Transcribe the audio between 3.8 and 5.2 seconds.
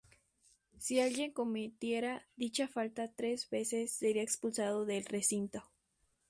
sería expulsado del